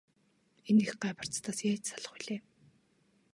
[0.69, 2.39] Энэ их гай барцдаас яаж салах билээ?